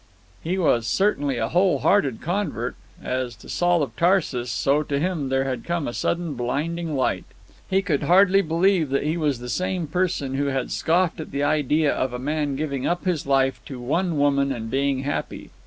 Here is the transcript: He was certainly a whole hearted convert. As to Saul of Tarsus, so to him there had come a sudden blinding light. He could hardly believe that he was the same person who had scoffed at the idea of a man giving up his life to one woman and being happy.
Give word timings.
He 0.43 0.57
was 0.57 0.87
certainly 0.87 1.37
a 1.37 1.49
whole 1.49 1.77
hearted 1.77 2.21
convert. 2.21 2.75
As 3.03 3.35
to 3.35 3.47
Saul 3.47 3.83
of 3.83 3.95
Tarsus, 3.95 4.49
so 4.49 4.81
to 4.81 4.99
him 4.99 5.29
there 5.29 5.43
had 5.43 5.63
come 5.63 5.87
a 5.87 5.93
sudden 5.93 6.33
blinding 6.33 6.95
light. 6.95 7.23
He 7.69 7.83
could 7.83 8.01
hardly 8.01 8.41
believe 8.41 8.89
that 8.89 9.03
he 9.03 9.15
was 9.15 9.37
the 9.37 9.47
same 9.47 9.85
person 9.85 10.33
who 10.33 10.45
had 10.47 10.71
scoffed 10.71 11.19
at 11.19 11.29
the 11.29 11.43
idea 11.43 11.93
of 11.93 12.13
a 12.13 12.17
man 12.17 12.55
giving 12.55 12.87
up 12.87 13.05
his 13.05 13.27
life 13.27 13.61
to 13.65 13.79
one 13.79 14.17
woman 14.17 14.51
and 14.51 14.71
being 14.71 15.01
happy. 15.03 15.51